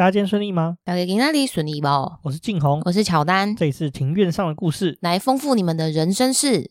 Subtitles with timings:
[0.00, 0.78] 大家今天顺利吗？
[0.82, 1.86] 大家今天哪里顺利不？
[2.22, 6.66] 我是静红，我是乔丹，这里是庭院上的故事，来丰富你们的人生事。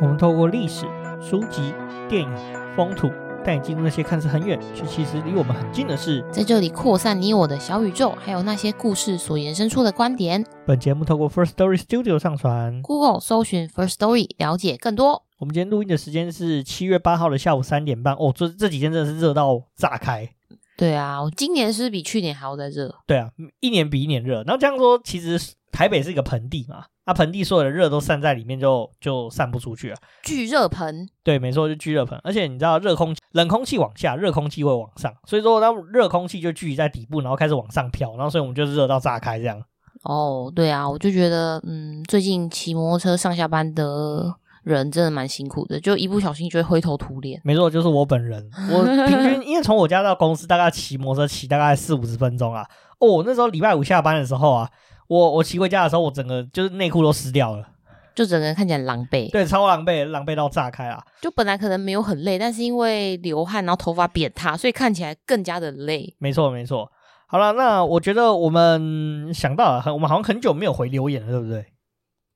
[0.00, 0.86] 我们透过历史、
[1.20, 1.74] 书籍、
[2.08, 2.30] 电影、
[2.74, 3.10] 风土。
[3.44, 10.44] 带你进入那些看似很远，却其实离我们很近的事，在这里扩散你我的小宇宙，还有那些故事所延伸出的观点。
[10.66, 15.24] 本节目透过 First Story Studio 上传，Google 搜寻 First Story 了解更多。
[15.38, 18.14] 我们今天录音的时间是七月八号的下午三点半。
[18.14, 20.28] 哦，这这几天真的是热到炸开。
[20.76, 22.94] 对啊，我今年是比去年还要再热。
[23.06, 23.30] 对啊，
[23.60, 24.42] 一年比一年热。
[24.44, 25.40] 然后这样说，其实
[25.72, 26.84] 台北是一个盆地嘛。
[27.10, 29.96] 它盆地所有的热都散在里面就，就就散不出去了。
[30.22, 32.16] 聚热盆，对，没错，就聚热盆。
[32.22, 39.60] 而且你知道，热空气、冷空气往下，热空气会往上，所以说当热空气就聚集在底部，然后开始往上飘，然后所以我们就是热到炸开这样。
[40.04, 47.40] 哦，对啊，我就觉得，嗯，最近骑摩托车上下班的人真的蛮辛苦的，就一不小心就会灰头土脸。
[47.42, 52.64] 没错，就是我本人， 我平均因为从我家到公司大概骑摩托车骑大概四五十分钟啊。
[53.00, 54.70] 哦，那时候礼拜五下班的时候啊。
[55.10, 57.66] 我我骑回家的时候，我整个就是内裤都湿掉了，
[58.14, 61.04] 就整个人看起来狼狈，对，超狼狈，狼狈到炸开啊！
[61.20, 66.14] 就本来可能没有很累，但是因为流汗，然后头发扁塌，所以看起来更加的累。
[66.20, 66.88] 没错，没错。
[67.26, 71.66] 好了，那我觉得我们想到了，我们好像很久没有回留言了，对不对？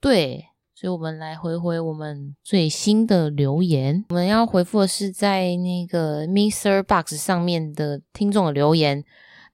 [0.00, 4.04] 对，所以我们来回回我们最新的留言。
[4.08, 9.04] 我们要回复的是在那个 MixerBox 上面的听众的留言。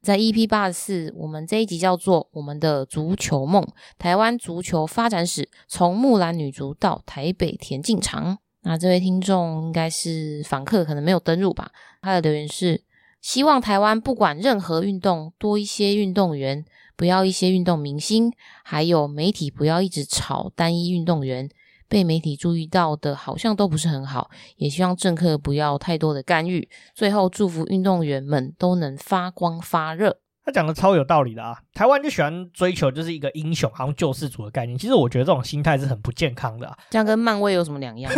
[0.02, 3.62] 在 EP 八十四，我们这一集叫做《我们的足球梦：
[3.98, 8.34] 台湾足球发展史，从木兰女足到台北田径场》。
[8.62, 11.70] 那这位听众应该是访客，可能没有登入吧？
[12.00, 12.82] 他的留言是：
[13.20, 16.64] 希望台湾不管任何运动，多一些运动员，
[16.96, 18.32] 不要一些运动明星，
[18.64, 21.50] 还有媒体不要一直炒单一运动员。
[21.91, 26.66] 被媒体注意到的，好像都不是很好，也希望政客不要太多的干预。
[26.94, 30.19] 最后，祝福运动员们都能发光发热。
[30.44, 31.59] 他讲的超有道理的啊！
[31.75, 34.78] 台湾就喜欢追求就是一个英雄，好像救世主的概念。
[34.78, 36.78] 其实我觉得这种心态是很不健康的啊。
[36.91, 38.10] 这样跟漫威有什么两样？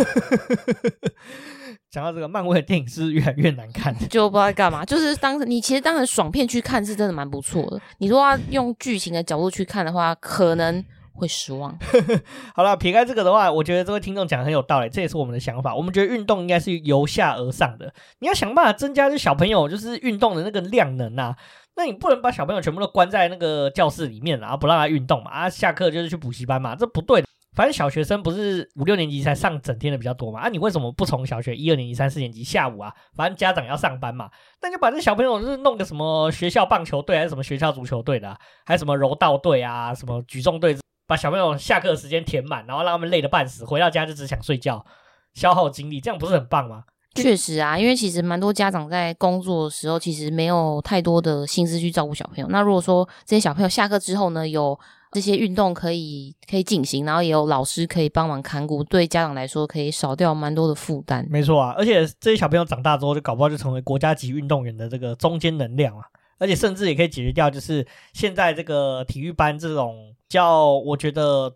[1.89, 4.85] 讲到这个，漫威的电影是越来越难看， 就不知道干嘛。
[4.85, 7.81] 就是当你其实当成爽片去看，是真的蛮不错的。
[7.97, 10.85] 你说要用剧情的角度去看的话，可能。
[11.13, 11.77] 会失望。
[12.53, 15.75] 好了，撇开这个的话，我觉得这位听众讲的很有道理，这也是我们的想法。
[15.75, 21.35] 我们觉得运动应该是由下而上的，你要想办法增加这小朋友就是运动的那个量能啊。
[21.75, 25.31] 那你不能把小朋友全部都关在那个教室里面，然后不让他运动嘛？
[25.31, 26.75] 啊，下课就是去补习班嘛？
[26.75, 27.23] 这不对。
[27.55, 30.39] 反正小学生不是五六年级才上整天的比较多嘛？
[30.39, 32.91] 啊，你为什么不从小学一二年级、三四年级下午啊？
[33.15, 34.29] 反正家长要上班嘛，
[34.61, 38.35] 那就把这小朋友是弄个什么学校棒球队还是什么学校足球队的，
[38.65, 40.75] 还有什么柔道队啊、什么举重队。
[41.05, 44.85] 把小朋友下课的时间填满，然后让他们累得半死，回到家就只想睡觉，
[45.33, 46.83] 消耗精力，这样不是很棒吗？
[47.15, 52.47] 确实啊，因为其实蛮多家长在工作的时候，其实没有太多的心思去照顾小朋友。
[52.49, 54.79] 那如果说这些小朋友下课之后呢，有
[55.11, 61.23] 这些运动可以可以进行，然后也有老师可以帮忙看顾，对家长来说可以少掉蛮多的负担。
[61.29, 66.03] 没错啊，而且这些小朋友长大之后，就搞不好就成为国家级运动员的这个中坚能量啊。
[66.37, 71.55] 而且甚至也可以解决掉，就是现在这个体育班这种叫我觉得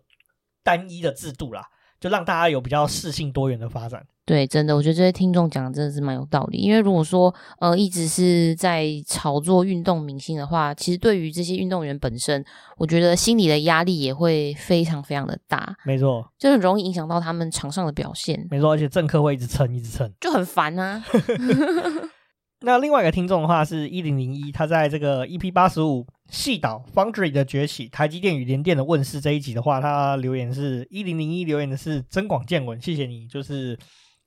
[0.62, 1.66] 单一的制度啦，
[2.00, 4.06] 就让大家有比较适性多元的发展。
[4.24, 6.58] 对，真的，我觉得这些听众讲的真的是蛮有道理。
[6.58, 12.44] 因为如果说呃一直是在炒作运动明星的话，其实对于这些运动员本身，
[12.76, 15.74] 我觉得心理的压力也会非常非常的大。
[15.82, 18.46] 没错，就很容易影响到他们场上的表现。
[18.50, 21.02] 没错，而且政客会一直蹭，一直蹭，就很烦啊。
[22.60, 33.76] 那另外一个听众的话是一零零一，他在这个 EP 八十五细岛 Foundry 的崛起，台积电与联电的问世这一集的话，他留言是一零零一留言的是增广见闻，谢谢你，就是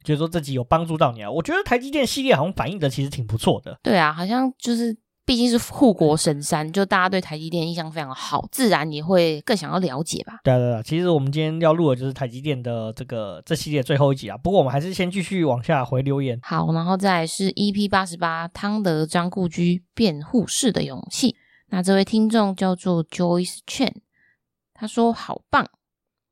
[0.04, 1.30] 觉得说这集有帮助到你啊。
[1.30, 3.78] 我觉得台积电系列好像反应的其实挺不错的。
[3.84, 4.98] 对啊，好像就是。
[5.32, 10.42] 毕竟是护国神山，就大家对台积电印象非常好，自然也会更想要了解吧。
[10.44, 14.36] 对对对，其实我们今天要录的就是台积电的这个这系列最后一集啊。
[14.36, 16.38] 不过我们还是先继续往下回留言。
[16.44, 21.38] 好，然后再来是 EP 八十八，汤德章故居辩护士的勇气。
[21.70, 23.94] 那这位听众叫做 Joyce Chen，
[24.74, 25.66] 他说好棒，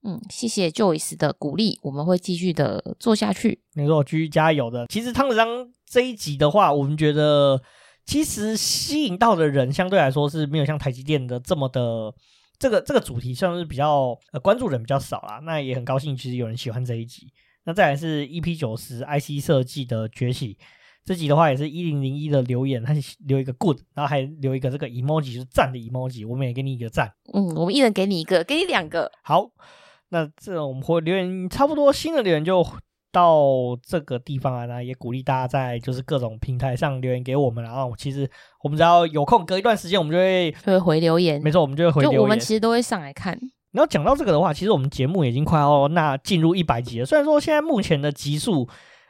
[0.04, 3.62] 嗯，谢谢 Joyce 的鼓励，我们会继续的做下去。
[3.74, 4.88] 没错，继续加油的。
[4.88, 5.48] 其实汤德章
[5.90, 7.62] 这一集的话，我们觉得。
[8.10, 12.12] 其实吸引到的人相对来说是没有像台积电的这么的，
[12.58, 15.40] 这个这个主题算是比较呃关注人比较少啦。
[15.44, 17.32] 那也很高兴，其实有人喜欢这一集。
[17.66, 20.58] 那再来是 EP 九十 IC 设计的崛起，
[21.06, 22.96] 这集的话也是一零零一的留言，他
[23.28, 27.14] 留一个 good，然后还留一个这个 emoji，就是赞的 emoji，我们也给你一个赞。
[27.32, 29.12] 嗯，我们一人给你一个，给你两个。
[29.22, 29.52] 好，
[30.10, 32.66] 那这我们会留言差不多，新的留言就
[33.12, 38.30] 到这个地方啊，那也鼓励大家在就是各种平台上留言给我们，然后其实
[38.64, 41.42] 我们只要有空，隔一段时间我们就会就会回留言。
[41.42, 42.18] 没错，我们就会回留言。
[42.18, 43.38] 就我们其实都会上来看。
[43.72, 47.06] 然后讲到这个的话，其实我们节目已经快要那进入一百集了。
[47.06, 48.68] 虽然说现在目前的集数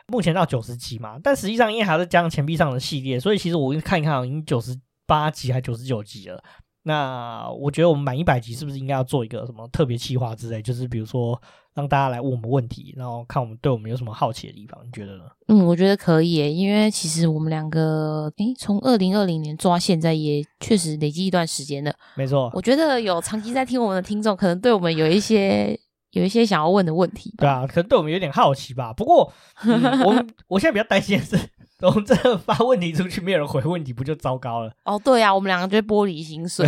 [0.07, 6.43] 目前到九十集嘛，但实际上因为还是加上钱币上的系列，所以其实我看一看，已经九十八集还九十九集了。
[6.83, 10.61] 那我觉得我们满一百集是不是应该要做一个什么特别企划之类？
[10.61, 11.39] 就是比如说
[11.73, 15.23] 让大家来问我们问题，然后看我们对我们有什么好奇的地方，你觉得呢？
[15.47, 21.93] 嗯，我觉得可以耶，因为其实我们两个诶，从二零二零年做到现在，也确实累积一段时间了。
[22.15, 25.77] 没错，我觉得有长期在听我们的听众，可能对我们有一些
[26.11, 27.35] 有一些想要问的问题。
[27.37, 28.93] 对啊，可能对我们有点好奇吧。
[28.93, 29.31] 不过，
[29.63, 31.37] 嗯、我我现在比较担心的是。
[31.87, 34.71] 我们这发问题出去，没有人回问题，不就糟糕了？
[34.83, 36.67] 哦，对啊，我们两个就会玻璃心碎，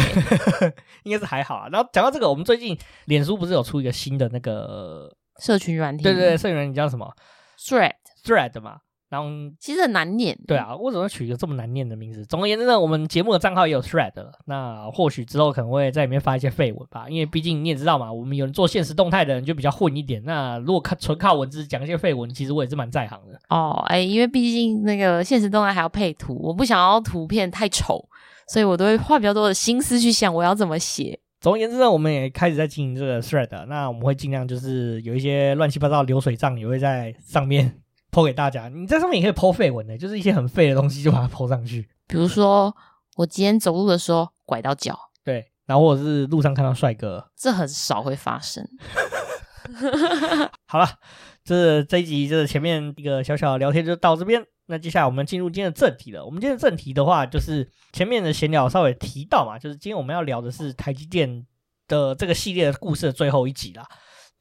[1.03, 1.67] 应该是还好啊。
[1.71, 6.03] 然后讲到这个，我们最近脸书不是有出一个新的那个社群软体？
[6.03, 7.13] 对对对，社群软体叫什么
[7.59, 8.77] ？Thread Thread 嘛。
[9.11, 9.27] 然后
[9.59, 12.25] 其实很难念，对啊，为什么取一个这么难念的名字？
[12.25, 20.23] 总而言之呢，我们节目的账号也有 Thread 了，那或许之后可能会在里面发一些废文吧，因为毕竟你也知道嘛，我们有人做现实动态的人就比较混一点。
[20.23, 23.37] 那如果靠纯靠文字讲一些废文，其实我也是蛮在行的。
[23.49, 28.07] 哦，哎，因为毕竟那个现实动态还要配图，我不想要图片太丑，
[28.47, 31.19] 所以我都会花比较多的心思去想我要怎么写。
[31.41, 37.75] 总而言之呢，我们也开始在经营这个 Thread，那我们会尽量就是有一些乱七八糟的流水账也会在上面。
[38.11, 41.87] Po 给大家，你在上面也可以 po 废文的，就是一些很废的东西就把它 po 上去。
[42.07, 42.75] 比如说，
[43.15, 48.67] 我今天走路的时候拐到脚，对，然后或者是路上看到帅哥，这很少会发生。
[50.67, 50.87] 好了，
[51.43, 56.25] 这这一集就是前面一个小小的聊天就到这边，那接下来我们进入今天的正题了。
[56.25, 61.45] 我们今天的正题的话，就是前面的闲聊稍微提到嘛，就是今天我们要聊的是台积电
[61.87, 63.87] 的这个系列的故事的最后一集啦。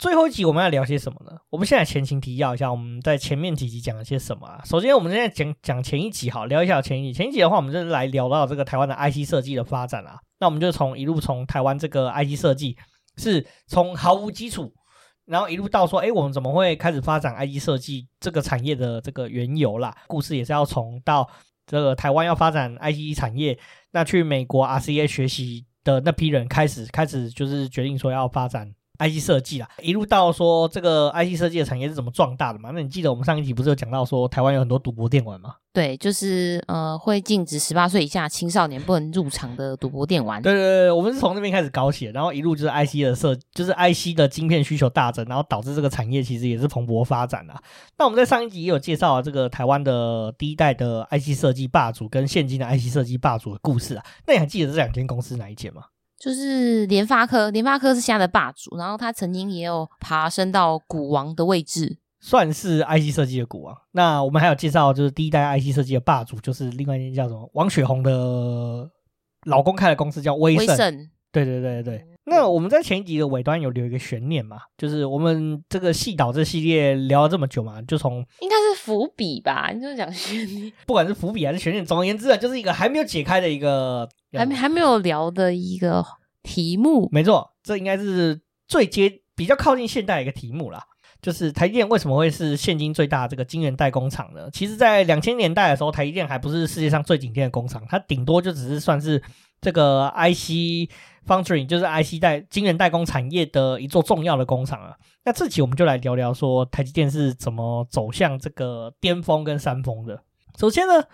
[0.00, 1.36] 最后一集我们要聊些什么呢？
[1.50, 4.58] 我们现在前情提要一下，我们在前面几集讲了些什么啊？
[4.64, 7.18] 首先，我们现在讲讲前一集，好，聊一下前一集。
[7.18, 10.18] 前一集的话，我们就是来聊到这个台湾的 IC 设计的发展啊。
[10.38, 12.74] 那我们就从一路从台湾这个 IC 设计
[13.18, 14.72] 是从毫无基础，
[15.26, 19.94] 然后一路到说，哎，我们怎么会开始发展 IC 设计这个产业的这个缘由啦？
[20.06, 21.28] 故事也是要从到
[21.66, 23.58] 这个台湾要发展 IC 产业，
[23.90, 28.72] 那去美国 RCA 学习的那批人开始，开始就是决定说要发展。
[29.00, 32.70] IC 设计啦，一路到说这个 IC 设计的产业是怎么壮大的嘛？
[32.72, 35.54] 那你记得我们上一集不是有讲到说台湾有很多赌博电玩吗？
[35.72, 40.42] 对，就是呃会禁止十八岁以下青少年不能入场的赌博电玩。
[40.42, 47.62] 对对对，我们是从那边开始搞起，然后一路就是 IC 的设，就是 IC 的晶片需求大增，然后导致这个产业其实也是蓬勃发展啦。
[47.98, 54.04] 那我们在上一集也有介绍了这个台湾的第一代的 IC 设计霸主跟现今的 IC 设计霸主的故事啊。
[54.26, 55.84] 那你还记得这两间公司哪一间吗？
[56.20, 63.74] 就是联发科，联发科是现在的霸主，然后他曾经也有爬升到股王的位置，算是 IC 设计的股王。
[63.92, 68.90] 那我们还有介绍，就是第一代 IC 设计的霸主，就是另外一间叫什么王雪红的
[69.46, 71.08] 老公开的公司叫威盛。
[71.32, 72.06] 对对对对。
[72.24, 84.08] 那我们在前一集的尾端有留一个悬念嘛，就是我们这个细导这系列聊了这么久嘛，就从应该是伏笔吧，你就讲悬念，不管是伏笔还是悬念，总而言之啊，就是一个还没有解开的一个。
[84.32, 86.06] 还没还没有聊的一个
[86.44, 90.84] 题目，没错，这应该是最接比较靠近现代的一个题目啦。
[91.20, 94.48] 就是台积电为什么会是现今最大的这个晶圆代工厂呢？
[94.52, 99.20] 其实，在两千年代的时候，台积电还不是世界上最顶尖的工厂，它顶多就只是算是
[99.60, 100.90] 这个 IC
[101.26, 104.96] Foundry，就是 IC 代晶圆代工产业的一座重要的工厂啊。
[105.24, 110.22] 那这期我们就来聊聊说台积电是怎么走向这个巅峰跟山峰的。
[110.58, 111.04] 首先呢。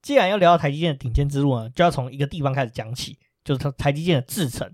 [0.00, 4.72] 既然要聊到台积电的顶尖之路呢，就要从一个地方开始讲起，就是它台积电的制程。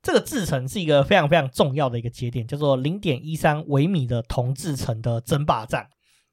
[0.00, 5.88] 这个制程是一个非常非常重要的一个节点，叫做零点一三微米的铜制程的争霸战。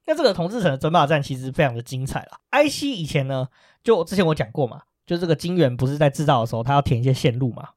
[0.05, 2.39] 那这个铜制程的争霸战其实非常的精彩啦。
[2.51, 3.47] IC 以前呢，
[3.83, 7.67] 就之前我讲过嘛，就这个晶圆不是在制造的时候，它要填一些线路嘛。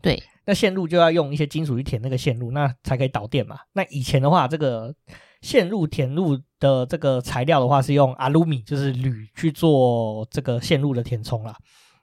[0.00, 3.58] 对，那线路就要用一些金属去填那个线路，那才可以导电嘛。
[3.72, 4.94] 那以前的话，这个
[5.40, 11.56] 线路填入的这个材料的话，是用阿鲁米，就是铝去做这个线路的填充啦。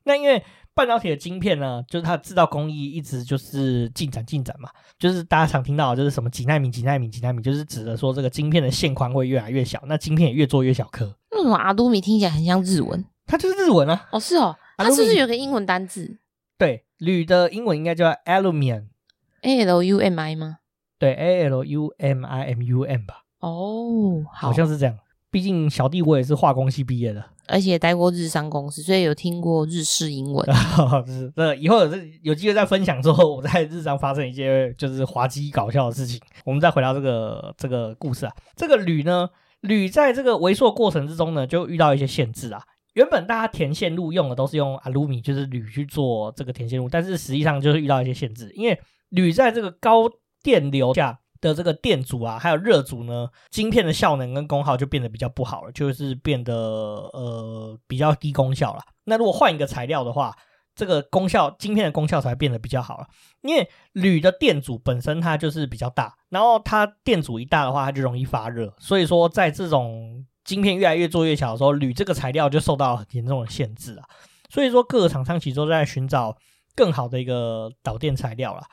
[0.03, 4.67] 那因为半导体的晶片呢，就是它的制造工艺一直就是进展进展嘛，
[4.99, 11.05] 就是大家常听到的就是什么几纳米几纳米几纳米，就是指的说这个晶片的线宽会越来越小，那晶片也越做越小颗。
[11.31, 13.05] 为什么阿鲁米听起来很像日文？
[13.25, 14.09] 它就是日文啊。
[14.11, 16.17] 哦，是哦，它是不是有个英文单字？
[16.57, 20.57] 对，铝的英文应该叫 aluminum，a l u m i 吗？
[20.97, 23.23] 对，a l u m i m u m 吧。
[23.39, 24.97] 哦，好像是这样。
[25.29, 30.47] 毕竟小弟我也是化工系毕业的，而且待过日商公司，所以有听过日式英文。
[31.07, 36.21] 是，这以后有有机会再分享之后，我在日商发生一些就是滑稽搞笑的事情。
[36.45, 39.27] 我们再回到这个这个故事啊，这个铝呢，
[39.61, 42.63] 铝在这个微塑过程之中呢，就遇到一些限制啊。
[42.93, 50.09] 原本大家填线路用的都是用阿鲁米，就是铝去做这个填线路，但是实际上就是遇到一些限制，因为铝在这个高
[50.41, 58.81] 电流下的这个电阻啊，还有热阻呢，晶片的效能跟功耗就变得比较不好了，就是变得呃比较低功效了。
[59.05, 60.35] 那如果换一个材料的话，
[60.75, 63.07] 这个功效晶片的功效才变得比较好了。
[63.41, 74.05] 因为铝的电阻本身它就是比较大，然后它电阻一大的话，它就容易发热，所以说在这种晶片越来越做越小的时候，铝这个材料就受到很严重的限制啊。
[74.49, 76.35] 所以说各个厂商其实都在寻找
[76.75, 78.63] 更好的一个导电材料啦。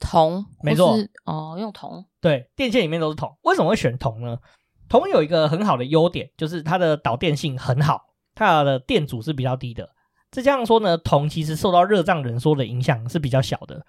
[0.00, 2.04] 铜，没错哦，用铜。
[2.20, 3.36] 对，电线里面都是铜。
[3.42, 4.38] 为什么会选铜呢？
[4.88, 8.00] 铜有一个很好的优点，就是它的导电性很好，
[8.34, 9.90] 它的电阻是比较低的。
[10.30, 13.84] 再加上说呢，铜其实受到热胀冷缩的影响是比较小的。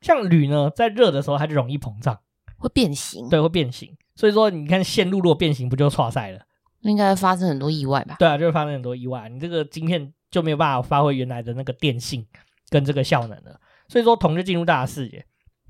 [0.00, 2.18] 像铝呢，在热的时候它就容易膨胀，
[2.58, 3.28] 会变形。
[3.28, 3.94] 对，会变形。
[4.14, 6.40] 所以说，你看线路如果变形，不就错赛了？
[6.82, 8.16] 应该发生很多意外吧？
[8.18, 9.28] 对啊，就会发生很多意外。
[9.28, 12.24] 你这个晶片就没有办法发挥原来的那个电性
[12.68, 13.60] 跟这个效能了。
[13.88, 15.24] 所以说，铜就进入大家视野。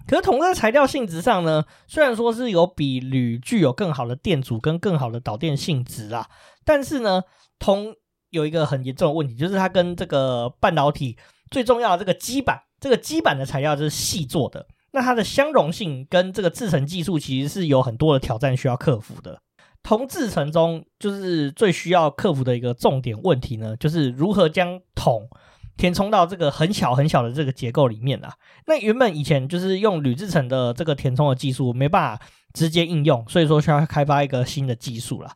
[0.07, 6.29] 可是铜在材料性质上呢，虽然说是有比铝具有更好的电阻跟更好的导电性质啊，
[6.65, 7.23] 但是呢，
[7.59, 7.95] 铜
[8.31, 11.19] 有一个很严重的问题，就是它跟这个半导体
[11.51, 19.41] 最重要的这个基板，这个基板的材料就是细做的，那它的相容性跟这个制程技术其实是有很多的挑战需要克服的。
[19.87, 25.29] 铜制程中，就是最需要克服的一个重点问题呢，就是如何将铜
[25.77, 28.35] 填充到这个很小很小的这个结构里面啊。
[28.67, 35.33] 那原本以前就是用铝制成的这个填充的技术没办法直接应用，所以说需要开发一个新的技术啦。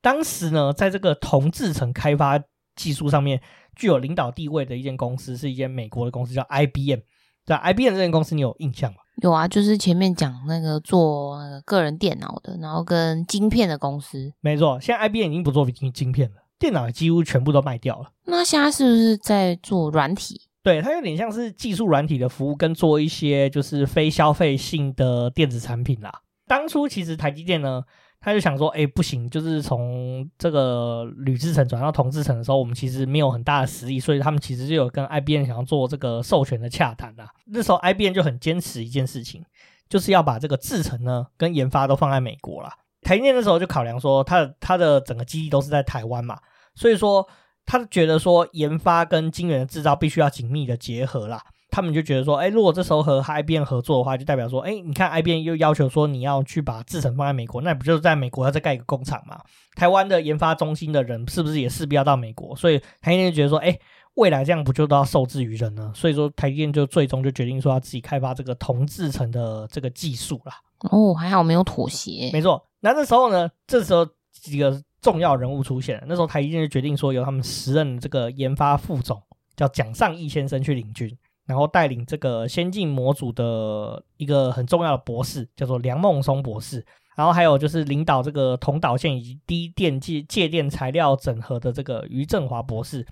[0.00, 2.42] 当时呢，在这个铜制程开发
[2.74, 3.40] 技术上面
[3.76, 6.98] 具有领导地位的一间公司，是一间美国的公司，叫 IBM。
[7.44, 8.98] 在 IBM 这间公司，你有印象吗？
[9.22, 14.32] 有啊，就是前面讲那个做那个个人电脑的，然后跟晶片的公司。
[14.40, 18.10] 没错，现在 IBM 已经不做晶晶片了，电脑几乎全部都卖掉了。
[18.24, 20.40] 那现在是不是在做软体？
[20.62, 26.10] 对，它有点像是技术软体的服务，跟做一些就是非消费性的电子产品啦。
[26.46, 27.82] 当初其实台积电呢。
[28.24, 37.28] 他就想说，哎，不行，就是从这个铝制成转到铜制成的时候，我们其实没有很大的实力，所以他们其实就有跟 IBM 想要做这个授权的洽谈啦。
[37.44, 39.44] 那时候 IBM 就很坚持一件事情，
[39.90, 42.72] 就是要把这个制程呢跟研发都放在美国啦。
[43.02, 46.38] 台积电那时候就考量说，它的它的整个基地都是在台湾嘛，
[46.74, 47.28] 所以说
[47.66, 51.42] 他觉得说研发跟晶圆的制造必须要紧密的结合啦。
[51.74, 59.40] 他们就觉得说，哎，如果这时候和 IBM 合作的话，就代表说，哎，你看 IBM 又要求说你要去把制程放在美国，那不就是在美国要再盖一个工厂嘛？
[59.74, 62.54] 台湾的研发中心的人是不是也势必要到美国？
[62.54, 63.76] 所以台积电就觉得说，哎，
[64.14, 65.90] 未来这样不就都要受制于人呢？
[65.96, 70.54] 所以说台积电就最终就决定说要自己开发这个铜制程的这个技术啦。
[70.92, 72.30] 哦，还好没有妥协。
[72.32, 76.04] 没错，那这时候呢，这时候几个重要人物出现了。
[76.06, 79.20] 那时候台积电就决定说，由他们时任这个研发副总
[79.56, 81.10] 叫蒋尚义先生去领军。
[81.46, 86.84] 然后带领这个先进模组的一个很重要的博士，叫做梁孟松博士。
[87.16, 93.06] 然后还有就是领导这个铜导线以及低电介介电材料整合的这个余振华博士，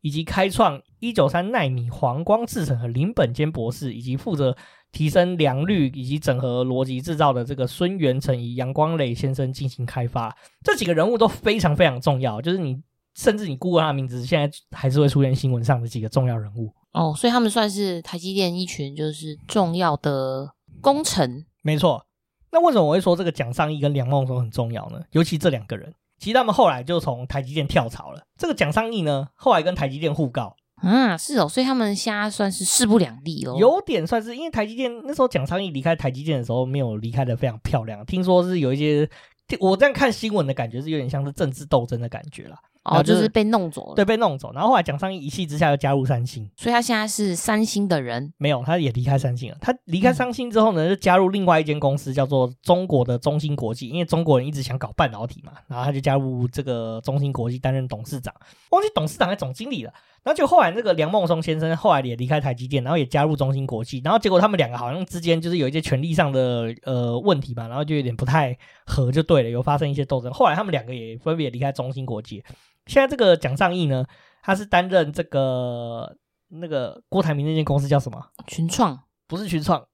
[0.00, 4.56] 以及开创一九三奈米黄光制程的林本坚博士，以及负责
[4.92, 10.32] 提升良率以及整合逻辑制造的这个孙元成与杨光磊先生进行开发。
[10.62, 12.80] 这几个人物都非常非常重要，就是你
[13.16, 16.72] 甚至你 Google 他的名字，现在还是会出现新闻上的几个重要人物。
[16.92, 21.44] 哦，所以他们算是台积电一群就是重要的功臣。
[21.62, 22.06] 没错。
[22.50, 25.00] 那为什么我会说这个蒋尚义跟梁孟松很重要呢？
[25.10, 28.22] 尤其这两个人，其实他们后来就从台积电跳槽了。
[28.38, 30.56] 这个蒋尚义呢，后来跟台积电互告。
[30.76, 33.54] 啊，是哦，所以他们现在算是势不两立哦。
[33.58, 38.02] 有点算是，因为台积电那时候蒋尚义离开台积电的时候，没有离开的非常漂亮。
[38.06, 39.06] 听说是有一些，
[39.60, 42.56] 我这样看新闻的感觉是有点像是政治斗争的感觉啦。
[42.88, 44.52] 哦，就是被弄走了，对，被弄走。
[44.52, 48.32] 然后后来蒋尚义一气之下又加入三星，所以他现在是三星的人。
[48.38, 49.56] 没有，他也离开三星了。
[49.60, 53.88] 他离开三星之后呢，嗯、就加入另外一间公司，叫做中国的中芯国际。
[53.88, 58.34] 因为中国人一直想搞半导体嘛，然后他就加入这个中芯国际担任董事长，
[58.70, 59.92] 忘记董事长还总经理了。
[60.24, 64.02] 然后就后来那个梁孟松先生后来也离开台积电，然后也加入中芯国际。
[64.04, 68.54] 然后结果他们两个好像之间就是有一些权力上的呃问题吧，然后就有点不太
[68.84, 70.30] 合，就对了，有发生一些斗争。
[70.32, 72.42] 后来他们两个也分别离开中芯国际。
[72.88, 74.04] 现在这个蒋尚义呢，
[74.42, 76.16] 他是担任这个
[76.48, 78.20] 那个郭台铭那间公司叫什么？
[78.48, 78.98] 群创？
[79.28, 79.86] 不是群创，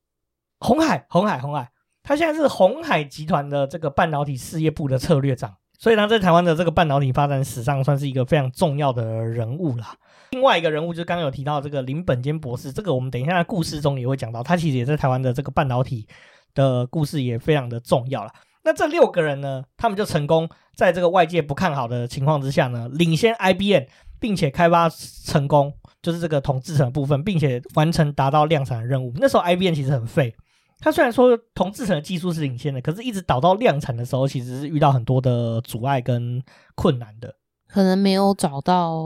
[0.60, 1.70] 红海，红海，红海。
[2.02, 5.56] 他现在是红海集团的这个半导体事业部的策略长。
[5.76, 9.96] 所以他在台湾的这个半导体发展史上算是一个非常重要的人物啦。
[10.30, 16.06] 另外一个人物就是刚刚有提到这个林本坚博士，这个我们等一下在故事中也会讲到，他其实也在台湾的这个半导体
[16.54, 18.30] 的故事也非常的重要了。
[18.64, 23.84] 那这六个人呢，他们就成功在这个外界不看好的情况之下呢，领先 IBM，
[24.18, 29.12] 并且开发成功，就是这个铜制程的部分，并且完成达到量产的任务。
[29.16, 30.34] 那时候 IBM 其实很废，
[30.80, 36.42] 他虽然说同制程的技术是领先的，可是一直导到量产的时候，其实是遇到很多的阻碍跟
[36.74, 37.34] 困难的。
[37.68, 39.02] 可能没有找到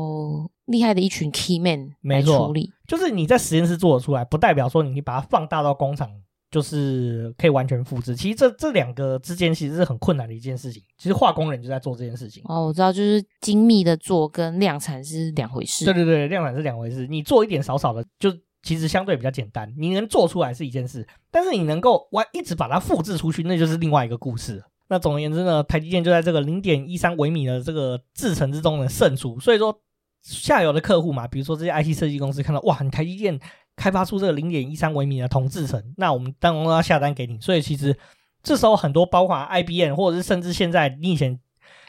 [0.66, 2.70] 厉害的一群 key man 来处理。
[2.86, 6.10] 就是你在实验室做得出来，不代表说你把它放大到工厂。
[6.50, 8.17] 就是可以完全复制。
[8.17, 10.83] 其实这这两个之间其实是很困难的一件事情。
[10.97, 12.43] 其实化工人就在做这件事情。
[12.47, 15.85] 哦，我知道，就是精密的做跟量产是两回事。
[15.85, 17.07] 对对对，量产是两回事。
[17.07, 19.71] 你做一点少少的，就其实相对比较简单。
[19.76, 24.62] 你能做出来是一件事，但是你能够完一直把它复制出去，那就是另外一个故事。
[24.88, 29.38] 那总而言之呢，台积电就在这个零点一三微米的这个制程之中呢胜出。
[29.38, 29.78] 所以说，
[30.23, 33.38] 下游的客户嘛，比如说这些 IT 设计公司看到哇，你台积电。
[33.78, 37.38] 开发出这个零点一三微米的铜制程，那我们当然要下单给你。
[37.40, 37.97] 所以其实
[38.42, 41.38] 这时候很多，包括 IBM 或者是甚至现在你以前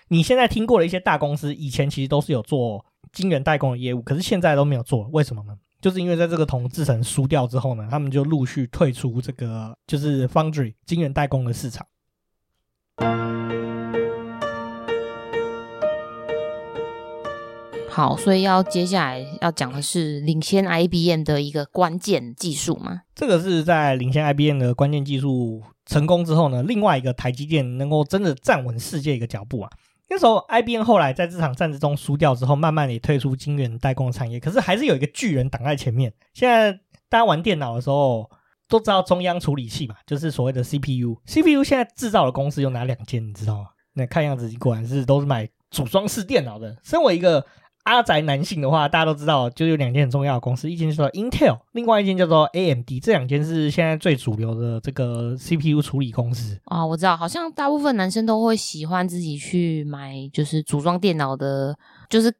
[0.08, 5.58] 你现在听过的一些大公司，以前其实都是有做晶圆代工的业务，可是现在都没有做，为什么呢？
[5.82, 11.86] 就是因为在这个铜制程输掉之后呢，他们就陆续退出这个就是 Foundry 晶圆代工的市场。
[18.00, 23.02] 好，所以要接下来要讲的是领先 IBM 的一个关键技术嘛？
[23.14, 29.70] 这个是在领先 IBM 的关键技术成功之后呢，另外一个台积电能够真的站稳世界一个脚步啊。
[30.08, 36.14] 那时候 IBM 后来在这场战争中输掉之后，慢慢也退出晶圆代工产业，可是还是有一个巨人挡在前面。
[36.34, 36.72] 现在
[37.10, 38.32] 大家玩电脑的时候
[38.70, 41.18] 都知道中央处理器嘛，就是所谓的 CPU。
[41.26, 43.28] CPU 现在制造的公司有哪两间？
[43.28, 43.66] 你知道吗？
[43.92, 46.78] 那看样子果然是都是买组装式电脑的。
[46.82, 47.46] 身为一个
[47.90, 56.60] 阿宅男性的话，大家都知道，就有两间很重要的公司，一间叫做 Intel，另外一间叫做 AMD，这两间是现在最主流的这个 CPU 处理公司。
[56.66, 61.76] 啊、哦，我知道，好像大部分男生都会喜欢自己去买，就是组装电脑的，
[62.08, 62.32] 就是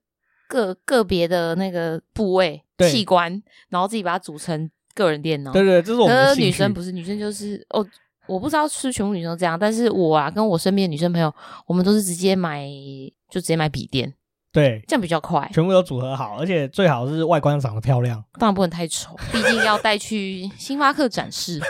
[0.48, 5.52] 个个别的那个部位器官，然后自己把它组成个人电脑。
[5.52, 6.36] 对对，这是我们的。
[6.36, 7.84] 女生不是女生，就是哦，
[8.28, 11.34] 我不知道是全部女生都这样，但是我啊，跟我身边的女生朋友，
[11.66, 12.68] 我们都是直接买，
[13.30, 14.14] 就直接买笔电。
[14.52, 21.62] 对，这样比较快，全部都组合好，而且最好是外观长得漂亮，当然不能太丑，毕竟要带去星巴克展示。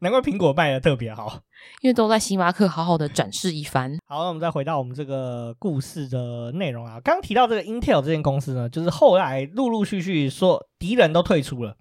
[0.00, 1.40] 难怪苹果卖的特别好，
[1.80, 3.98] 因为都在星巴克好好的展示一番。
[4.06, 11.76] 好，那我们再回到我们这个故事的内容啊，刚提到这个 Intel 这间公司呢，就是后来陆陆续续说敌人都退出了，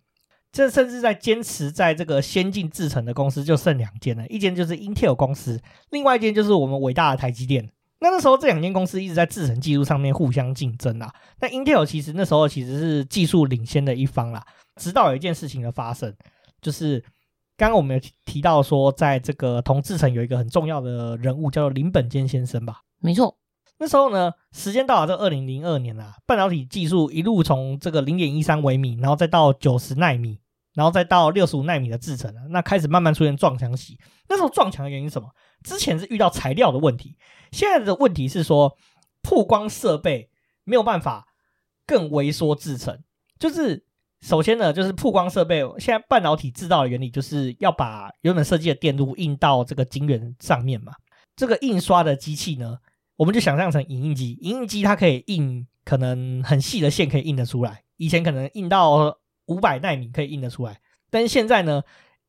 [0.52, 7.70] 这甚至在坚持在这个先进制程的公司就剩两间了，一间就是 Intel 公司，另外一间就是我们伟大的台积电。
[8.00, 11.14] 那那时候这两间公司一直在制程技术上面互相竞争啊。
[11.40, 14.46] 那 Intel 其实那时候其实是技术领先的一方啦。
[14.76, 16.14] 直到有一件事情的发生，
[16.62, 17.00] 就是
[17.56, 22.82] 刚刚我们有提到说，在这个同制程有一个很重要的人物叫做林本坚先生吧？
[23.00, 23.38] 没错。
[23.78, 30.40] 那时候呢，时间到了这二零零二年啊，半导体技术一路从这个零点一三微米，然后再到九十纳米，
[30.74, 33.98] 然后再到六十五奈米的制程了，那开始慢慢出现撞墙期。
[34.28, 35.30] 那时候撞墙的原因是什么？
[35.64, 37.16] 之前是遇到材料的问题，
[37.52, 38.78] 现在的问题是说
[39.22, 40.30] 曝光设备
[40.64, 41.28] 没有办法
[41.86, 43.04] 更微缩制程。
[43.40, 43.84] 就是
[44.22, 50.94] 首先呢，就是曝光设备，现在半导体制造的原理就是要把原本设计的电路印到这个晶圆上面嘛。
[51.36, 52.78] 这个印刷的机器呢，
[53.18, 61.84] 我们就想象成影印机，影印机它可以印可能很细的线可以印得出来，以前可能印到五百纳米可以印得出来，但是现在呢，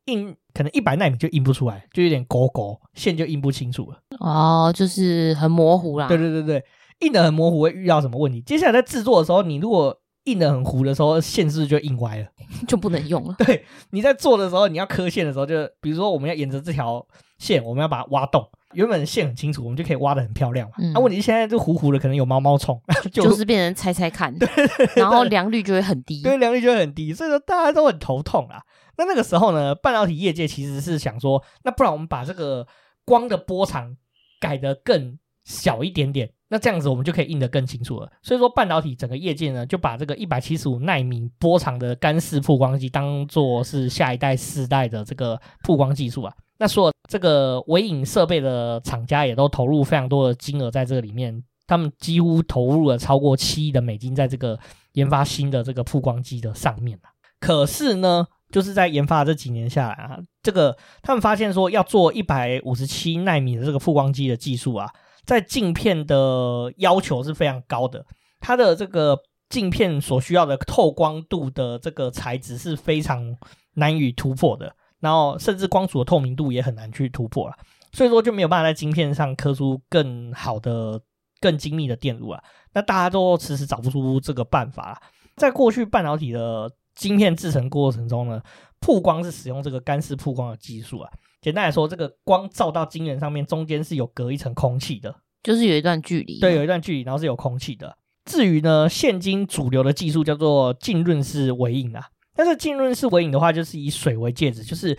[0.07, 3.99] 印可能一百纳米就印不出来，就有点勾勾，线就印不清楚了。
[4.21, 6.09] 哦，就是很模糊啦。
[6.09, 6.65] 对对对对，
[7.01, 8.41] 印的很模糊会遇到什么问题？
[8.41, 12.27] 接下来在制作的时候，你如果印的很糊的时候，线是不是就印歪了，
[12.67, 13.35] 就不能用了？
[13.45, 18.43] 对，你在做的时候，你要刻线的时候就，就比如说我们要沿着这条线，我们要把它挖洞。
[18.73, 20.75] 原本线很清楚，我们就可以挖的很漂亮嘛。
[20.79, 22.79] 那、嗯啊、问题是现在就糊糊的，可能有毛毛虫，
[23.13, 24.37] 就，就是变成猜猜看。
[24.37, 26.21] 对，对，对，对，然后良率就会很低。
[26.23, 28.61] 对，良率就会很低，所以说大家都很头痛啊。
[28.97, 32.67] 那那个时候呢，半导体业界其实是想说，那不然我们把这个
[33.05, 33.97] 光的波长
[34.41, 38.11] 改得更小一点点，那这样子我们就可以印得更清楚了。
[38.23, 46.35] 所以说，半导体整个业界呢，就把这个一百七十五奈米波长的干式曝光机当做是下一代四代的这个曝光技术啊。
[46.59, 54.59] 那所有这个微影设备的厂家也都投入非常多的金额在这个里面，他们几乎投入了超过七亿的美金在这个
[54.95, 56.99] 研发新的这个曝光机的上面。
[57.39, 64.89] 可是呢，就是在研发这几年下来啊，这个他们发现说要做一百五十七纳米的这个复光机的技术啊，
[65.25, 68.05] 在镜片的要求是非常高的，
[68.41, 73.37] 它的这个镜片所需要的透光度的这个材质是非常
[73.75, 77.55] 难以突破的，然后甚至光组的透明度也很难去突破了，
[77.93, 81.01] 所以说就没有办法在晶片上刻出更好的、
[81.41, 82.43] 更精密的电路啊。
[82.73, 85.03] 那大家都迟迟找不出这个办法。
[85.37, 88.43] 在过去半导体的晶片制成过程中呢，
[88.81, 91.13] 曝光是使用这个干式曝光的技术啊。
[91.41, 96.41] 简单来说，这个光照到晶圆上面，中间是有隔一层空气的，就是有一段距离。
[96.41, 97.97] 对，有一段距离，然后是有空气的。
[98.25, 102.09] 至于呢，现今主流的技术叫做浸润式微影啊。
[102.35, 104.99] 但是浸润式微影的话，就是以水为介质，就是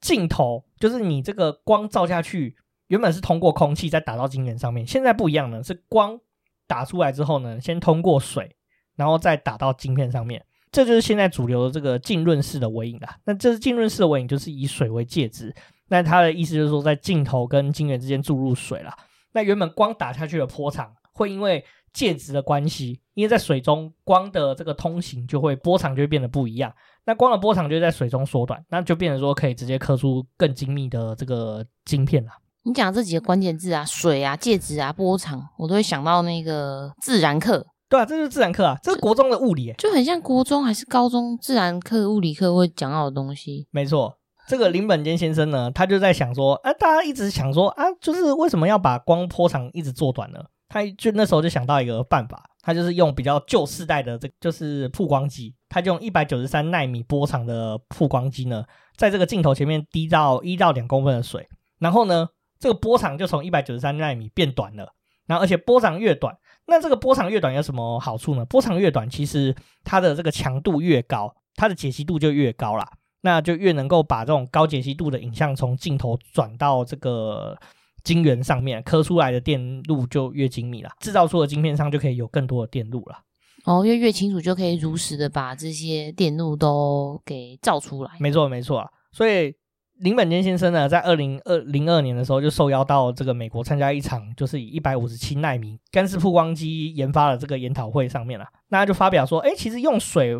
[0.00, 2.56] 镜头，就是你这个光照下去，
[2.88, 6.20] 原本是通过空气再打到晶圆上面，现在不一样了，是光。
[6.66, 8.56] 打出来之后呢，先通过水，
[8.96, 10.42] 然后再打到晶片上面，
[10.74, 13.16] 这就是现在主流的这个浸润式的微影啦。
[13.24, 15.54] 那这是浸润式的微影，就是以水为介质。
[15.86, 18.92] 那它的意思就是说，在镜头跟晶圆之间注入水啦。
[19.32, 26.74] 那原本光打下去的波长，会因为介质的关系，因为在水中光的这个通行就会波长就会变得不一样。
[27.04, 32.32] 那光的波长就在水中缩短，那就变成说可以直接刻出更精密的这个晶片了。
[32.64, 37.64] 你讲这几个关键字啊，水啊、介质啊、波长，我都会想到那个自然课。
[37.94, 43.68] 对啊，这就是自然课啊，这是国中的物理，就很像国中还是高中自然课、物理课会讲到的东西。
[43.70, 50.40] 没错，这个林本坚先生呢，他就在想说，啊，大家一直想说啊，就是为什么要把光波长一直做短呢？
[50.68, 58.64] 他就那时候就想到一个办法，他就是用比较旧世代的这个，就是曝光机，他就用一百九十三纳米波长的曝光机呢，
[58.96, 62.28] 在这个镜头前面滴到一到两公分的水，然后呢。
[62.56, 64.88] 这个波长就从一百九十三纳米变短了，
[65.26, 66.34] 然后而且波长越短，
[66.66, 68.44] 那这个波长越短有什么好处呢？
[68.44, 72.88] 波长越短，其实它的这个强度越高，它的解析度就越高啦，
[73.20, 77.56] 那就越能够把这种高解析度的影像从镜头转到这个
[78.02, 83.18] 晶圆上面，刻出来的电路就越精密了，制造出的晶片上就可以有更多的电路了。
[83.64, 88.10] 哦，因为越清楚就可以如实的把这些电路都给照出来。
[88.20, 89.54] 没错，没错啊，所以。
[89.98, 98.44] 林本坚先生呢，在二零二零二年的时候就受邀到这个美国参加一场，就是以一百五十七纳米干式曝光机研发的这个研讨会上面了。
[98.68, 100.36] 那他就发表说，哎，其实用水，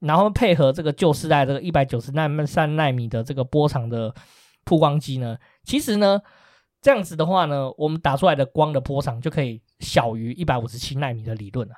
[0.00, 4.14] 然后配合这个旧世代这个一百九十纳三纳米的这个波长的
[4.64, 6.18] 曝光机呢，其实呢，
[6.80, 11.74] 这样子的话呢，我们打出来的光的波长就可以小于一百五十七纳米的理论了。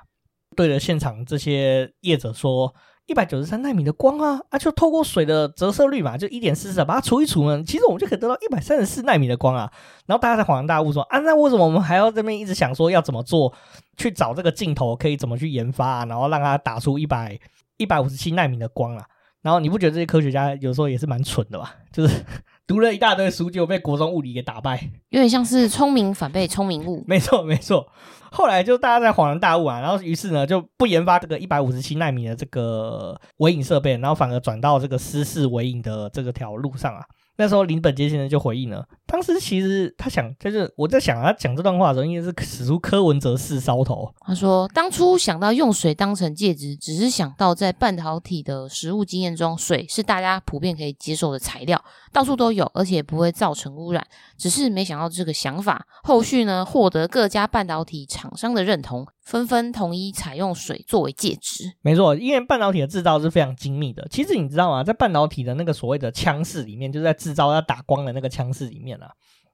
[0.55, 2.73] 对着现场这些业者说。
[3.09, 9.69] 一百九十三纳米的光啊啊，就透过水的折射率嘛，就一点四四，把它除一除呢，其实我们就可以得到一百三十四纳米的光啊。
[10.05, 13.51] 然后大家才恍然大悟说啊，那为什么我们还要这边一直想说要怎么做，
[13.97, 17.37] 去找这个镜头可以怎么去研发啊，然后让它打出一百
[17.77, 19.03] 一百五十七纳米的光啊？
[19.41, 21.75] 然后你不觉得这些科学家有时候也是蛮蠢的吧？
[21.91, 22.23] 就是。
[22.69, 27.03] 读了一大堆书，就被国中物理给打败，有点像是聪明反被聪明误。
[27.07, 27.87] 没错，没错。
[28.31, 37.03] 后来就大家在恍然大悟啊，然后于是呢就不研发这个一百五十七纳米的这个微影设备，然后反而转到这个湿式微影的这个条路上啊。
[37.39, 44.13] 那时候林本杰先生就回应了，当时其实他想，就是我在想他讲这段话的时候，应该是使出柯文哲式烧头。
[44.19, 54.05] 他说，当初想到用水当成介质，只是想到在半导体的实务经验中，水是大家普遍可以接受的材料，到处都有，而且不会造成污染。
[54.37, 59.07] 只是没想到这个想法，后续呢获得各家半导体厂商的认同。
[59.29, 64.07] 纷纷统一采用水作为介质，没错，因为半导体的制造是非常精密的。
[64.09, 64.83] 其实你知道吗？
[64.83, 69.11] 在半导体的那个所谓的腔室里面，就是在制造要打光的那个腔室里面啊，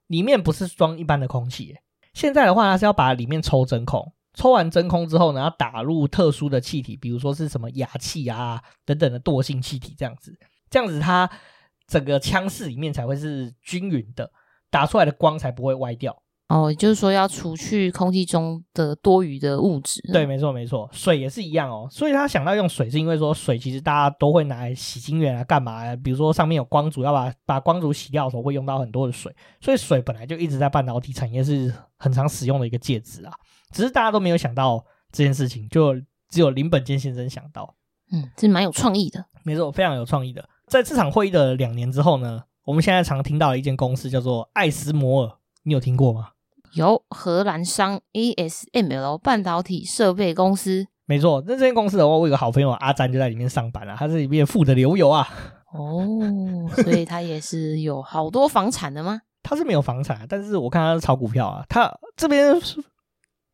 [0.08, 1.76] 里面不是装一般的空气。
[2.14, 4.02] 现在的话，它是要把里面抽真空，
[4.34, 10.34] 抽完真空之后呢，要打入特殊的气体，比如说是什么氩气啊等等的惰性气体，这样子，
[10.70, 11.30] 这样子它
[11.86, 14.32] 整个腔室里面才会是均匀的，
[14.70, 16.16] 打出来的光才不会歪掉。
[16.48, 20.00] 哦，就是说要除去空气中的多余的物质。
[20.14, 21.88] 对，没错，没错，水也是一样哦。
[21.90, 25.96] 所以他想到用水，是因为说水其实大家都会拿来洗晶圆啊，干嘛？
[25.96, 29.36] 比如说上面有光阻，要把把光阻洗掉的时候，会用到很多的水。
[29.60, 33.34] 所以水本来就一直在半导体产业是很常使用的一个介质啊。
[33.72, 35.96] 只是大家都没有想到这件事情，就
[36.30, 37.76] 只有林本坚先生想到。
[38.12, 39.26] 嗯，这蛮有创意的。
[39.44, 40.48] 没错，非常有创意的。
[40.68, 45.32] 在这场会议的两年之后呢，我们现在常听到的一间公司叫做艾斯摩尔，
[45.64, 46.30] 你有听过吗？
[46.76, 51.42] 由荷兰商 ASML 半导体设备公司，没错。
[51.48, 55.28] 那这间公司的话，我有个好朋友阿詹就在里面上班了，他是里面富得流油啊。
[55.74, 56.06] 哦，
[56.84, 59.22] 所以他也是有好多房产的吗？
[59.42, 61.64] 他是没有房产，但是我看他是炒股票啊。
[61.70, 62.54] 他这边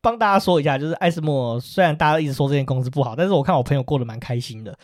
[0.01, 4.75] 帮大家说一下，就是艾斯摩尔虽然大家一直说这间公司不好，但是我看我朋友过得蛮开心的。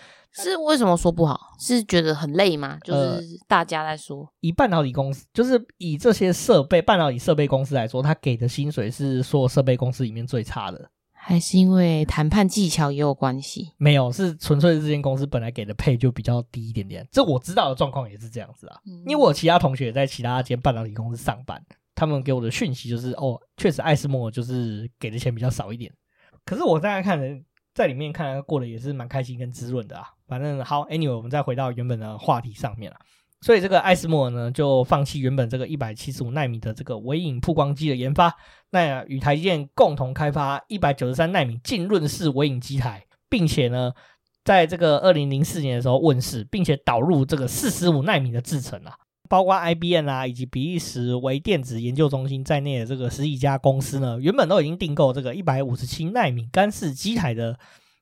[0.43, 1.39] 是为什么说不好？
[1.59, 2.77] 是觉得很累吗？
[2.83, 10.89] 就是大家在说，呃、以半导体公司，就是以这些设备半导体设备公司来说，他给的薪水是所有设备公司里面最差的。
[11.19, 13.73] 还是因为谈判技巧也有关系？
[13.77, 17.05] 没有，是纯粹是这间公司本来给的配就比较低一点点。
[17.11, 18.79] 这我知道的状况也是这样子啊。
[18.85, 21.61] 嗯、因为我有其他同学在其他间半导体公司上班，
[21.93, 25.91] 他们给我的讯息就是，哦，确实艾斯莫就是给的钱比较少一点。
[26.45, 30.05] 可是我在看人在里面看他过得也是蛮开心跟滋润的啊。
[30.27, 32.97] 反正好，Anyway，我们再回到原本的话题上面了。
[33.41, 38.33] 所以这个艾斯摩尔呢，就放弃原本这个一百七十五纳米的这个微影曝光机的研发，
[38.71, 43.93] 那与台积电共同开发一百九十三纳米浸润式微影机台，并且呢，
[44.43, 48.95] 在这个二零零四年的时候问世，并且导入这个四十五纳米的制程啊，
[49.29, 57.59] 包括 IBM 啊以及比利时微电子研究中心在内的这个十几家公司呢，原本都已经订购这个一百五十七纳米干式机台的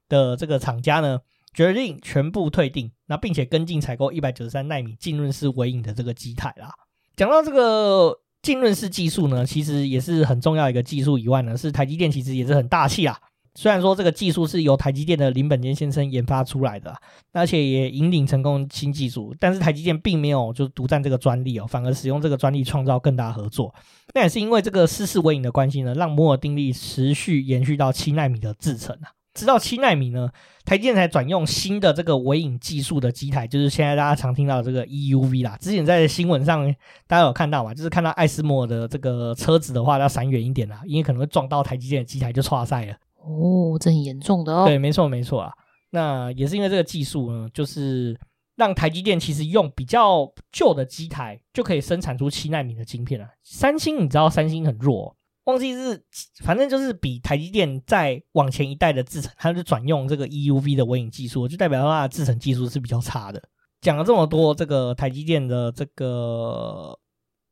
[0.08, 1.20] 的这个厂家呢。
[1.56, 6.70] 决定全部退订，那并且跟进采购一百九十三纳米浸润式微影的这个机台啦。
[7.16, 13.18] 讲到这个浸润式技术呢，其实也是很重要一个技术以外呢，是台积电其实也是很大气啊。
[13.58, 16.94] 虽然说这个技术是由台积电的林本坚先生研发出来的，
[17.32, 23.74] 而且也引领成功新技术，但是台积电并没有就独占这个专利哦，反而使用这个专利创造更大合作。
[24.14, 29.15] 那也是因为这个湿式微影的关系呢，让摩尔定律持续延续到七纳米的制程啊。
[29.36, 30.30] 直到七纳米呢，
[30.64, 35.58] 台积电才转用新的这个微影技术的机台，就是现在大家常听到的这个 EUV 啦。
[35.60, 36.74] 之前在新闻上
[37.06, 42.94] 大家有看到嘛，就是看到艾斯摩尔的这个车子的话，要闪远一点啦，因为可能会撞到台积电的机台就剉赛了。
[43.18, 44.66] 哦，这很严重的哦。
[44.66, 45.54] 对，没错没错啊。
[45.90, 48.18] 那也是因为这个技术呢，就是
[48.56, 53.28] 让台积电其实用比较旧的机台就可以生产出七纳米的晶片了。
[53.44, 55.14] 三星你知道三星很弱。
[55.46, 56.04] 忘记是，
[56.44, 63.42] 反正就是比台积电再往前一代的制程，它就转用这个 EUV 的微影技术，就代表它的制程技术是比较差的。
[63.80, 66.98] 讲了这么多，这个台积电的这个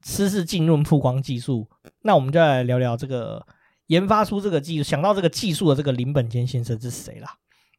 [0.03, 1.69] 湿式浸润曝光技术，
[2.01, 3.45] 那我们就来聊聊这个
[3.87, 7.29] 研发出这个技术，想到这个技术的这个林本坚先生是谁啦？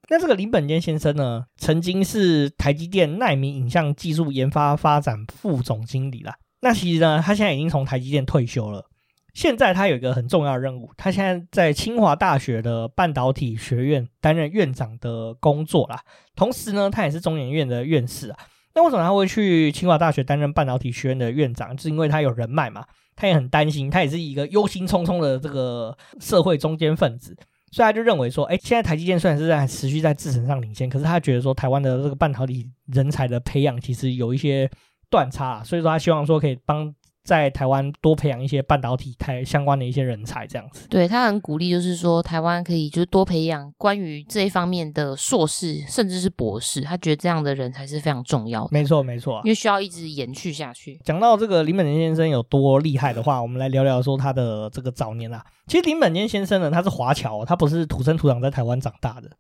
[0.08, 6.36] 那这个林本坚先生呢，曾经是台积电奈米影像技术研发发展副总经理啦。
[6.60, 8.88] 那其实呢，他现在已经从台积电退休了。
[9.34, 16.00] 现在他有一个很重要的任务，他现在在清华大学的半导体学院担任院长的工作啦。
[16.36, 18.38] 同时呢，他也是中研院的院士啊。
[18.76, 21.76] 那为什么他会去清华大学担任半导体学院的院长？
[21.76, 22.84] 是因为他有人脉嘛。
[23.16, 27.36] 他也很担心，他也是一个忧心忡忡的这个社会中坚分子，
[27.70, 34.68] 所以他就认为说，哎，现在台积电虽然是在持续在制程上领先，可是他觉得说台湾的这个半导体人才的培养其实有一些
[35.08, 36.94] 断差，所以说他希望说可以帮。
[37.24, 40.86] 在台湾多培养一些半导体台相关的一些人才，这样子。
[40.88, 46.82] 对，他很鼓励，就是说台湾可以就是多培养关于这一方面的硕士，甚至是博士。
[46.82, 48.68] 他觉得这样的人才是非常重要的。
[48.70, 51.00] 没错，没错，因为需要一直延续下去。
[51.02, 55.42] 讲到这个林本坚先生有多厉害的话，我们来聊聊说他的这个早年啊。
[55.66, 59.30] 其实林本坚先生呢，他是华侨，他不是土生土长在台湾长大的。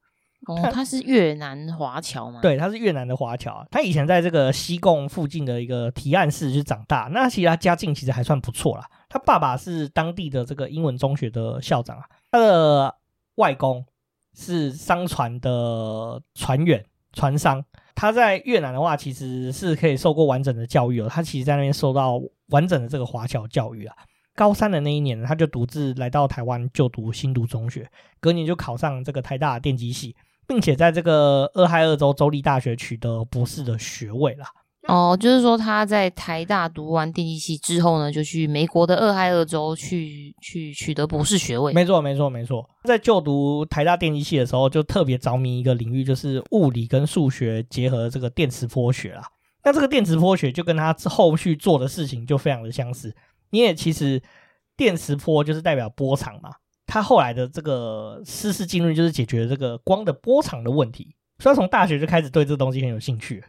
[0.46, 2.40] 哦，他是越南华侨吗？
[2.42, 3.66] 对，他是越南的华侨。
[3.70, 7.08] 他以前在这个西贡附近的一个提案市去长大。
[7.12, 8.88] 那其实他家境其实还算不错啦。
[9.08, 12.04] 他爸爸是当地的这个英文中学的校长啊。
[12.30, 12.94] 他的
[13.36, 13.84] 外公
[14.34, 17.64] 是商船的船员、船商。
[17.94, 21.08] 他在越南的话，其实是可以受过完整的教育哦。
[21.08, 23.96] 他其实在那边受到完整的这个华侨教育啊。
[24.36, 30.16] 高三的那一年，他就独自来到台湾就读新读中学，隔年就考上这个台大电机系。
[30.46, 34.46] 并且在这个俄亥俄州州立大学取得博士的学位啦。
[34.86, 41.72] 哦，就是说他在台大读完电机系之后呢，就去美国的俄亥俄州去去取得博士学位。
[41.72, 42.68] 没错，没错，没错。
[42.84, 49.22] 在就读台大电机系的时候，就特别着迷一个领域，就是物理跟数学结合的这个电磁波学啦。
[49.62, 53.16] 那这个电磁波学就跟他后续做的事情就非常的相似，
[53.48, 54.20] 因为其实
[54.76, 56.50] 电磁波就是代表波长嘛。
[56.94, 63.42] 他后来的这个湿式浸润就是解决这个光的波长的问题，所以他从大学就开始对这东西很有兴趣。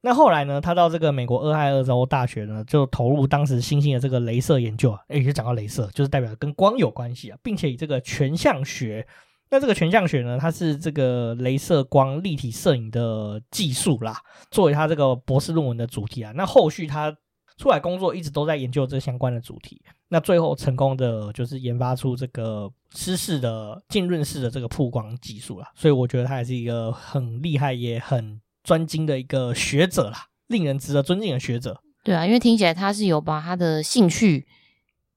[0.00, 5.00] 那后来呢，他到这个美国俄亥俄州大学呢，就投入当时新兴的这个镭射研究啊。
[5.08, 9.06] 诶，就讲到镭射，就是代表跟光有关系啊，并且以这个全像学，
[9.50, 14.16] 那这个全像学呢，它是这个镭射光立体摄影的技术啦，
[14.50, 16.32] 作为他这个博士论文的主题啊。
[16.34, 17.14] 那后续他。
[17.56, 31.80] 出来工作一直都在研究这相关的主题，那最后成功的就是研发出这个湿式的浸润式的这个曝光技术了，所以我觉得他也是一个很厉害也很专精的一个学者啦，令人值得尊敬的学者。
[32.04, 34.46] 对啊，因为听起来他是有把他的兴趣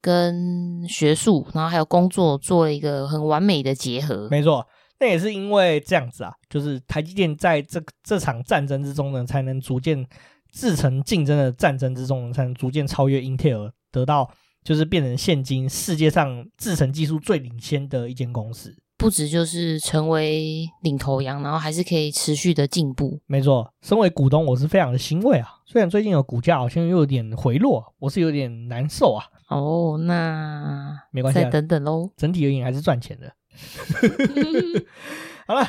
[0.02, 4.28] 跟学术，然后还有工作做了一个很完美的结合。
[4.32, 4.65] 没错，
[4.99, 10.04] 那也是因为这样子啊，就是台积电在这这场战争之中呢，才能逐渐
[10.51, 14.29] 制成竞争的战争之中，才能逐渐超越英特尔，得到
[14.63, 18.75] 就是变成现今世界上制成技术最领先的一间公司。
[18.97, 23.17] 不止就是成为领头羊，然后还是可以持续的进步。
[23.27, 25.47] 没错，身为股东，我是非常的欣慰啊。
[25.65, 29.23] 虽然最近有股价好像又有点回落，我是有点难受啊。
[29.47, 32.09] 哦，那没关系，再等等喽。
[32.17, 33.33] 整体而言还是赚钱的。
[35.47, 35.65] 好了，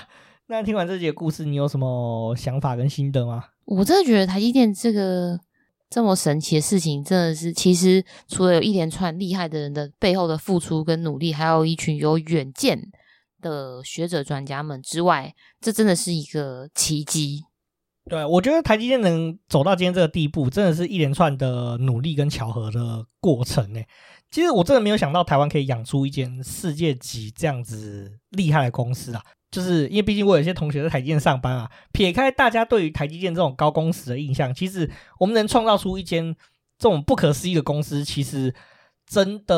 [0.51, 3.45] 那听完这节故事，你有什么想法跟心得吗？
[3.67, 5.39] 我真的觉得台积电这个
[5.89, 12.91] 这么神奇的事情，真的是其实除了有一连串厉害的人的背后的付出跟努力，还有一群有远见
[13.41, 17.45] 的学者专家们之外，这真的是一个奇迹。
[18.07, 23.81] 对，我觉得台积电能走到今天这个地步，真的是一连串的努力跟巧合的过程呢。
[24.33, 29.23] 其实我真的没有想到台湾可以养出一间世界级这样子厉害的公司啊！
[29.51, 36.35] 就是因为毕竟我有些同学在台积电上班啊，撇开大家对于台积电这种高工时的印象，其实我们能创造出一间
[36.79, 38.55] 这种不可思议的公司，其实
[39.07, 39.57] 真的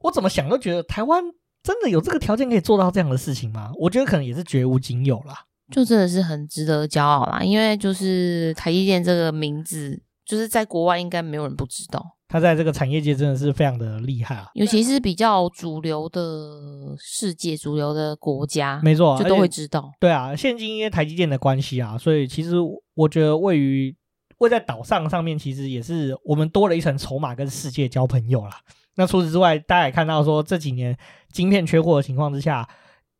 [0.00, 1.22] 我怎么想都觉得台湾。
[1.64, 3.70] 真的有这个条件可以做到这样的事情吗？
[3.76, 7.40] 我觉得可能也是绝无仅有啦，就真的是很值得骄傲啦。
[7.40, 12.16] 因为就是台积电这个名字，就是在国外应该没有人不知道。
[12.32, 19.92] 他在这个产业界真的是非常的厉害啊，尤其是比较主流的世界、主流的国家，没错，就都会知道。
[20.00, 22.54] 对啊，现今因为台积电的关系啊，所以其实
[22.94, 23.94] 我觉得位于
[24.38, 28.60] 位在岛上上面，其实也是我们多了一层筹码，跟世界交朋友啦。
[28.96, 30.96] 那除此之外，大家也看到说这几年
[31.32, 32.66] 晶片缺货的情况之下，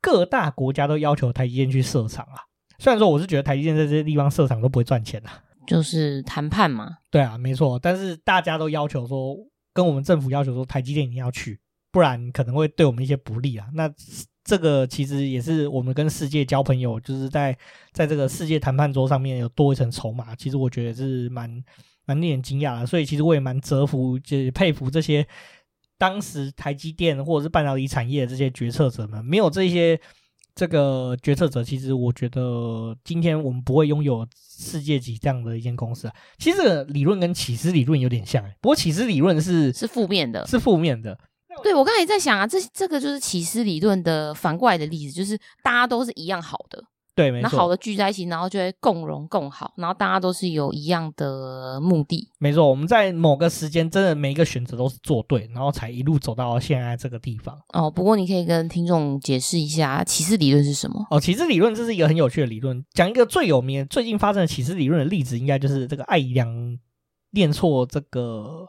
[0.00, 2.48] 各大国家都要求台积电去设厂啊。
[2.78, 5.30] 虽然说我是觉得台积电在这些地方设厂都不会赚钱啊，
[5.66, 6.98] 就是谈判嘛。
[7.10, 7.78] 对啊，没错。
[7.78, 9.36] 但是大家都要求说，
[9.72, 11.58] 跟我们政府要求说，台积电一定要去，
[11.90, 13.66] 不然可能会对我们一些不利啊。
[13.74, 13.90] 那
[14.44, 17.56] 这个其实也是我们跟世界交朋友，就是在
[17.92, 20.34] 在这个世界谈判桌上面有多一层筹码。
[20.34, 21.62] 其实我觉得是蛮
[22.04, 22.86] 蛮令人惊讶的。
[22.86, 25.26] 所以其实我也蛮折服，就是佩服这些。
[25.98, 30.00] 当时台积电或者是半导体产业的这些决策者们，没有这些
[30.54, 36.14] 这个决策者，其实我觉得今天我们不会拥有世界级这样的一间公司啊。
[36.38, 41.18] 其实这个理论跟起司理论有点像，不过起司理论是是负面的，是负面的。
[41.62, 46.82] 对，我刚才也在想啊，这这个就是起司理论的反过来的例子，就是大家都是一样好的。
[47.14, 47.50] 对，没错。
[47.50, 52.30] 那好的聚在一起，然后就会共荣共好，然后大家都是有一样的目的。
[52.38, 57.58] 没错，我们在某个时间，真的每一个选择都是做对，然后才一路走到现在这个地方。
[57.74, 61.06] 哦，不过你可以跟听众解释一下起司理论是什么？
[61.10, 66.78] 哦，起司理论这是一个很有趣的理论，讲一个最有名、最近发生的起司理论的例子，应该就是这个艾怡良
[67.32, 68.66] 念错这个。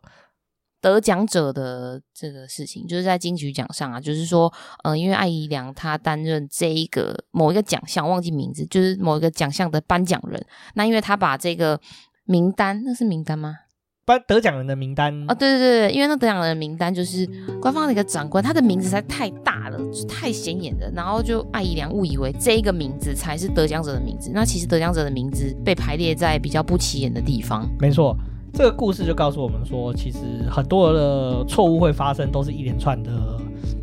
[0.84, 4.52] 得奖者的这个事情，就是在金曲奖上啊，就是说，
[4.84, 10.46] 嗯、呃，因为艾怡良他担任这一个某一个奖项，忘记名字，就是某一个奖项的颁奖人。
[10.76, 11.80] 那因为他把这个
[12.26, 13.60] 名单，那是名单吗？
[14.06, 17.26] 颁得奖人的名单啊、哦，对对对，因为那得奖人的名单就是
[17.62, 24.30] 官方的一个长官，他的名字实在太大了，就、太显眼了，然后就艾怡良误以为这一个名字才是得奖者的名字。
[24.34, 27.66] 那其实得奖者的名字被排列在比较不起眼的地方。
[27.80, 28.14] 没错。
[28.54, 33.12] 这个故事就告诉我们说，其实很多的错误会发生，都是一连串的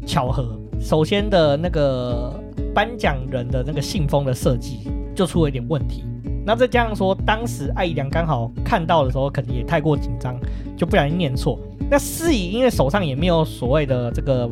[0.06, 0.56] 巧合。
[0.80, 2.32] 首先的那个
[2.72, 6.04] 颁奖人的那个信封的设计就出了一点问题。
[6.44, 10.36] 那再加上说，当时艾姨娘刚好看到的时候，可能也太过紧张，
[10.76, 11.58] 就不小心念错。
[11.90, 14.48] 那司仪因为手上也没有所谓的这个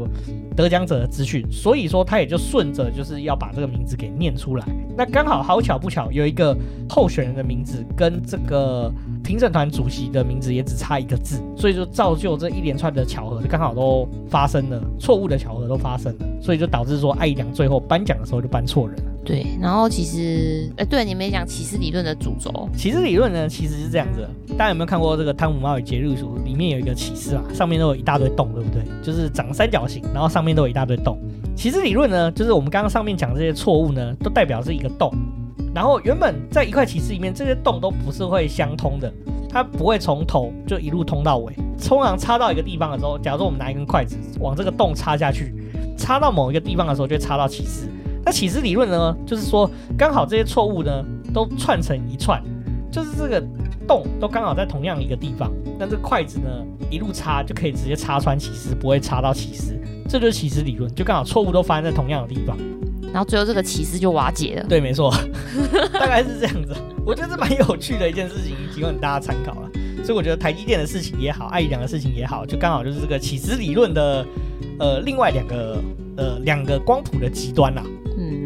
[0.57, 4.67] 得奖者的资讯，所以说他也就顺着就是要把这个名字给念出来。
[4.97, 6.57] 那刚好好巧不巧，有一个
[6.89, 8.93] 候选人的名字跟这个。
[9.25, 19.03] 评审团主席的名字也只差一个字，所以就造就这一连串的巧合，就刚好都发生了，错误的巧合都发生了，所以就导致说艾姨娘最后颁奖的时候就颁错人了。
[19.29, 22.67] 对，然后其实，哎，对，你没讲起司理论的主轴。
[22.75, 28.83] 起司理论呢，其实是这样子，大家有没有看过这个《汤姆猫与杰瑞鼠》里面有一个起司啊，上面都有一大堆洞，对不对？
[29.03, 31.19] 就是长三角形，然后上面都有一大堆洞。
[31.55, 35.13] 起司理论呢，就是我们刚刚上面讲这些错误呢，都代表是一个洞。
[35.75, 39.13] 然后原本在一块起司里面，这些洞都不是会相通的，
[39.47, 41.53] 它不会从头就一路通到尾。
[41.87, 45.53] 通常插到一个地方的时候，假如说我们拿一根筷子往这个洞插下去，
[45.99, 47.87] 插到某一个地方的时候，就插到起司。
[48.29, 51.03] 那起司理论呢，就是说刚好这些错误呢
[51.33, 52.43] 都串成一串，
[52.93, 53.43] 就是这个
[53.87, 56.51] 洞都刚好在同样一个地方，那这个筷子呢
[56.91, 59.75] 一路插就可以直接插穿起司，不会插到起司。
[60.07, 62.55] 这就是起司理论，就刚好错误都发生在同样的地方。
[63.11, 64.67] 然后最后这个起司就瓦解了。
[64.69, 65.11] 对，没错，
[65.95, 66.77] 大概是这样子。
[67.07, 69.71] 我觉得这蛮有趣的一件事情，提供给大家参考了。
[70.05, 74.27] 所以我觉得台积电的事情也好，艾怡良的事情也好，就刚好就是这个起司理论的
[74.79, 75.83] 呃另外两个
[76.19, 77.83] 呃两个光谱的极端啦。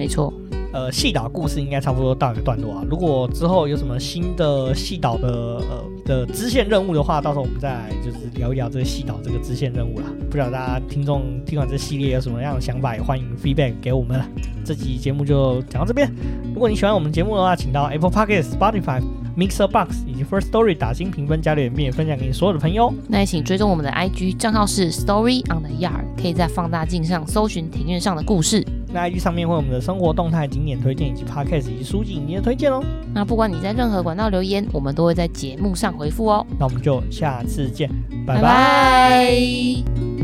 [0.03, 0.32] 没错。
[0.72, 2.84] 呃，细导故事应该差不多到一个段落啊。
[2.90, 5.28] 如果之后有什么新的细导的
[5.70, 10.07] 呃的支线任务的话，到时候我们再来就是聊一聊这个细导这个支线任务啦。
[10.28, 14.20] 不知道大家听众听完这系列有什么样的想法，也欢迎 feedback 给我们。
[14.64, 16.11] 这期节目就讲到这边。
[16.53, 19.00] 如果你喜欢我们节目的话，请到 Apple Podcast、Spotify、
[19.36, 22.92] Mixer Box 以及 First Story 打新评分加留言，并分享给你所有的朋友。
[23.08, 28.66] 那也请追踪我们的 IG 账号是 Story on the Yard，可以在放大镜上搜寻庭院上的故事。
[28.92, 32.84] 那 IG 上面会有我们的生活动态、景点推荐以及 Podcast 以及书籍影音的推荐哦。
[33.14, 36.46] 那不管你在任何管道留言，我们都会在节目上回复哦。
[36.58, 37.88] 那我们就下次见，
[38.26, 38.42] 拜拜。
[38.42, 40.21] 拜拜。